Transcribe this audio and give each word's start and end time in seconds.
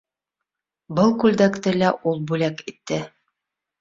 Был 0.99 1.13
күлдәкте 1.23 1.75
лә 1.77 1.91
ул 2.13 2.19
бүләк 2.33 2.67
итте. 2.73 2.99